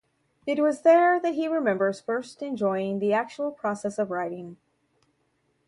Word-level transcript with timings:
It 0.47 0.57
was 0.61 0.81
there 0.81 1.19
that 1.19 1.35
he 1.35 1.47
remembers 1.47 2.01
first 2.01 2.41
enjoying 2.41 2.97
the 2.97 3.13
actual 3.13 3.51
process 3.51 3.99
of 3.99 4.09
writing. 4.09 4.57